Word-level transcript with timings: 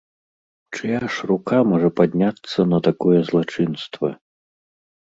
Чыя 0.75 1.01
ж 1.15 1.27
рука 1.31 1.59
можа 1.73 1.89
падняцца 2.01 2.59
на 2.73 2.81
такое 2.89 3.19
злачынства? 3.31 4.07